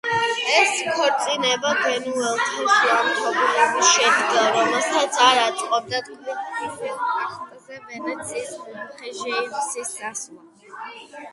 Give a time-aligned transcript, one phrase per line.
[0.59, 10.89] ეს ქორწინება გენუელთა შუამავლობით შედგა, რომელთაც არ აწყობდათ კვიპროსის ტახტზე ვენეციის მომხრე ჯეიმსის ასვლა.